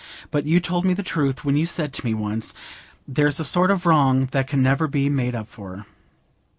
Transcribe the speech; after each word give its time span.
But 0.31 0.47
you 0.47 0.59
told 0.59 0.83
me 0.83 0.95
the 0.95 1.03
truth 1.03 1.45
when 1.45 1.55
you 1.55 1.67
said 1.67 1.93
to 1.93 2.03
me 2.03 2.15
once, 2.15 2.55
"There's 3.07 3.39
a 3.39 3.43
sort 3.45 3.69
of 3.69 3.85
wrong 3.85 4.29
that 4.31 4.47
can 4.47 4.63
never 4.63 4.87
be 4.87 5.09
made 5.09 5.35
up 5.35 5.47
for." 5.47 5.85